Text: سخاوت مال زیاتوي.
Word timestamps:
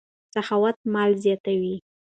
سخاوت 0.35 0.75
مال 0.93 1.11
زیاتوي. 1.23 1.75